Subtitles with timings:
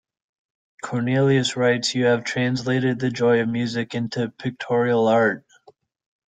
[0.83, 5.45] Cornelius writes, You have translated the joy of music into pictorial art.